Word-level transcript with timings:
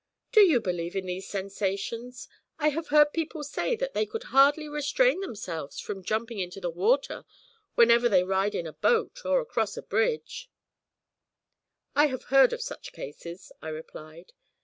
Do 0.31 0.39
you 0.41 0.59
believe 0.59 0.95
in 0.95 1.05
these 1.05 1.29
sensations? 1.29 2.27
I 2.57 2.69
have 2.69 2.87
heard 2.87 3.13
people 3.13 3.43
say 3.43 3.75
that 3.75 3.93
they 3.93 4.07
could 4.07 4.23
hardly 4.33 4.67
restrain 4.67 5.19
themselves 5.19 5.79
from 5.79 6.03
jumping 6.03 6.39
into 6.39 6.59
the 6.59 6.71
water 6.71 7.23
whenever 7.75 8.09
they 8.09 8.23
ride 8.23 8.55
in 8.55 8.65
a 8.65 8.73
boat 8.73 9.21
or 9.23 9.45
cross 9.45 9.77
a 9.77 9.83
bridge.' 9.83 10.49
'I 11.95 12.07
have 12.07 12.23
heard 12.33 12.51
of 12.51 12.63
such 12.63 12.93
cases,' 12.93 13.51
I 13.61 13.69
replied. 13.69 14.33